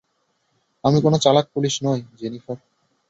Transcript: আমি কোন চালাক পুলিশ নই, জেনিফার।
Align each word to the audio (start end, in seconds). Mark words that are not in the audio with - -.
আমি 0.83 0.97
কোন 1.01 1.13
চালাক 1.17 1.45
পুলিশ 1.53 1.73
নই, 1.83 1.99
জেনিফার। 2.19 2.57